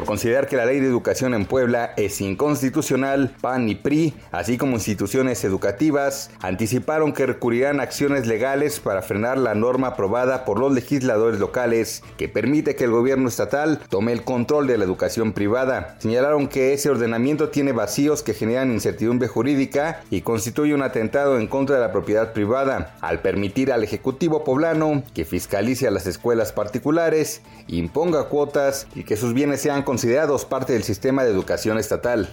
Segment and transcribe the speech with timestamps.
[0.00, 4.56] Por considerar que la ley de educación en Puebla es inconstitucional, PAN y PRI, así
[4.56, 10.72] como instituciones educativas, anticiparon que recurrirán acciones legales para frenar la norma aprobada por los
[10.72, 15.96] legisladores locales que permite que el gobierno estatal tome el control de la educación privada.
[15.98, 21.46] Señalaron que ese ordenamiento tiene vacíos que generan incertidumbre jurídica y constituye un atentado en
[21.46, 26.52] contra de la propiedad privada, al permitir al Ejecutivo poblano que fiscalice a las escuelas
[26.52, 32.28] particulares, imponga cuotas y que sus bienes sean considerados parte del sistema de educación estatal.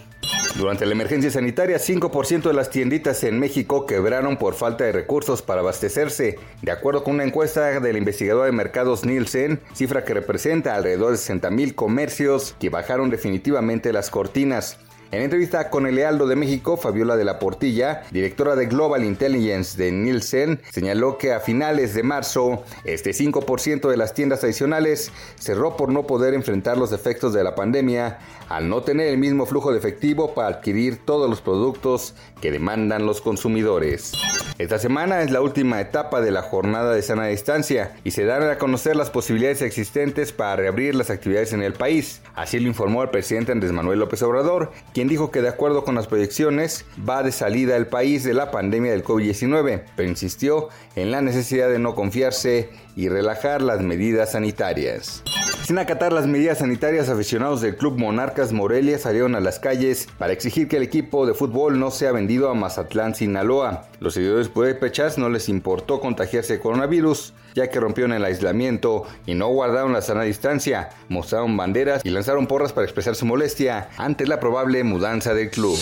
[0.57, 5.41] Durante la emergencia sanitaria, 5% de las tienditas en México quebraron por falta de recursos
[5.41, 10.75] para abastecerse, de acuerdo con una encuesta del investigador de mercados Nielsen, cifra que representa
[10.75, 14.77] alrededor de 60 mil comercios que bajaron definitivamente las cortinas.
[15.09, 19.81] En entrevista con el Lealdo de México, Fabiola de la Portilla, directora de Global Intelligence
[19.81, 25.77] de Nielsen, señaló que a finales de marzo, este 5% de las tiendas tradicionales cerró
[25.77, 28.19] por no poder enfrentar los efectos de la pandemia
[28.49, 33.05] al no tener el mismo flujo de efectivo para adquirir todos los productos que demandan
[33.05, 34.11] los consumidores.
[34.57, 38.41] Esta semana es la última etapa de la jornada de sana distancia y se dan
[38.49, 42.21] a conocer las posibilidades existentes para reabrir las actividades en el país.
[42.35, 45.93] Así lo informó el presidente Andrés Manuel López Obrador, quien dijo que de acuerdo con
[45.93, 51.11] las proyecciones va de salida el país de la pandemia del COVID-19, pero insistió en
[51.11, 55.21] la necesidad de no confiarse y relajar las medidas sanitarias.
[55.67, 60.31] Sin acatar las medidas sanitarias, aficionados del Club Monarcas Morelia salieron a las calles para
[60.31, 63.89] exigir que el equipo de fútbol no sea vendido a Mazatlán, Sinaloa.
[63.99, 69.33] Los seguidores pechas no les importó contagiarse de coronavirus, ya que rompieron el aislamiento y
[69.33, 74.25] no guardaron la sana distancia, mostraron banderas y lanzaron porras para expresar su molestia ante
[74.25, 75.77] la probable mudanza del club.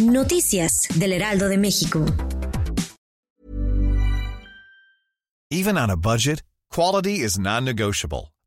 [0.00, 2.04] Noticias del Heraldo de México.
[5.52, 6.42] Even on a budget,
[6.74, 8.32] quality is non-negotiable.